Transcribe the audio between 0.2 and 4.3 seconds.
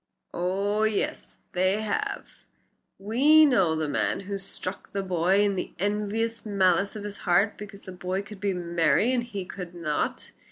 "Oh! yes, they have. We know the man